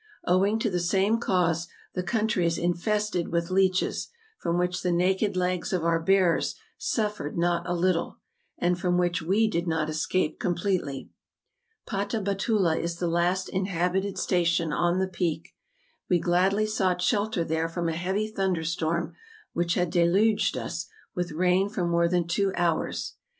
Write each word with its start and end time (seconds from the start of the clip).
Owing 0.25 0.57
to 0.57 0.69
the 0.71 0.79
same 0.79 1.19
cause, 1.19 1.67
the 1.93 2.01
country 2.01 2.43
is 2.47 2.57
infested 2.57 3.31
with 3.31 3.51
leeches, 3.51 4.07
from 4.39 4.57
which 4.57 4.81
the 4.81 4.91
naked 4.91 5.37
legs 5.37 5.71
of 5.71 5.83
our 5.83 5.99
bearers 5.99 6.55
suffered 6.75 7.37
not 7.37 7.69
a 7.69 7.75
little, 7.75 8.17
and 8.57 8.79
from 8.79 8.97
which 8.97 9.21
we 9.21 9.47
did 9.47 9.67
not 9.67 9.91
escape 9.91 10.39
completely. 10.39 11.11
Pataba 11.85 12.35
tula 12.39 12.77
is 12.79 12.95
the 12.95 13.07
last 13.07 13.47
inhabited 13.49 14.17
station 14.17 14.73
on 14.73 14.97
the 14.97 15.07
peak. 15.07 15.49
We 16.09 16.17
gladly 16.19 16.65
sought 16.65 17.03
shelter 17.03 17.43
there 17.43 17.69
from 17.69 17.87
a 17.87 17.91
heavy 17.93 18.27
thunder¬ 18.33 18.65
storm 18.65 19.13
which 19.53 19.75
had 19.75 19.91
deluged 19.91 20.57
us 20.57 20.87
with 21.13 21.31
rain 21.31 21.69
for 21.69 21.85
more 21.85 22.07
than 22.07 22.27
two 22.27 22.51
hours. 22.57 23.17